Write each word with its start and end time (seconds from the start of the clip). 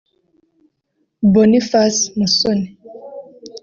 Boniface 1.33 1.99
Musoni 2.19 2.67